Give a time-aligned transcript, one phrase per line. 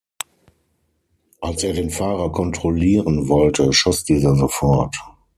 [1.41, 4.97] Als er den Fahrer kontrollieren wollte, schoss dieser sofort.